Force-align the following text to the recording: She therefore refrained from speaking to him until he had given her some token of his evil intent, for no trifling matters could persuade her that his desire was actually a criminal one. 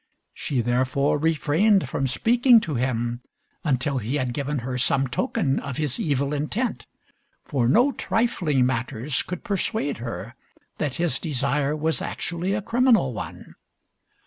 She 0.33 0.61
therefore 0.61 1.19
refrained 1.19 1.87
from 1.87 2.07
speaking 2.07 2.59
to 2.61 2.73
him 2.73 3.21
until 3.63 3.99
he 3.99 4.15
had 4.15 4.33
given 4.33 4.57
her 4.65 4.75
some 4.79 5.05
token 5.07 5.59
of 5.59 5.77
his 5.77 5.99
evil 5.99 6.33
intent, 6.33 6.87
for 7.45 7.69
no 7.69 7.91
trifling 7.91 8.65
matters 8.65 9.21
could 9.21 9.43
persuade 9.43 9.99
her 9.99 10.33
that 10.79 10.95
his 10.95 11.19
desire 11.19 11.75
was 11.75 12.01
actually 12.01 12.55
a 12.55 12.63
criminal 12.63 13.13
one. 13.13 13.53